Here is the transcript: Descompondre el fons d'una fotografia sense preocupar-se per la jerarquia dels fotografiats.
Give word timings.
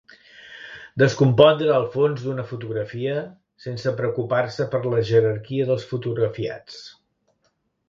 Descompondre 1.01 1.67
el 1.79 1.85
fons 1.95 2.23
d'una 2.23 2.45
fotografia 2.53 3.19
sense 3.67 3.95
preocupar-se 4.01 4.69
per 4.73 4.83
la 4.95 5.05
jerarquia 5.13 5.71
dels 5.71 5.89
fotografiats. 5.93 6.83